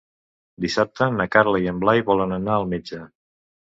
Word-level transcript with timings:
Dissabte 0.65 1.09
na 1.19 1.27
Carla 1.35 1.61
i 1.65 1.69
en 1.73 1.83
Blai 1.85 2.03
volen 2.11 2.35
anar 2.41 2.57
al 2.59 2.67
metge. 2.73 3.03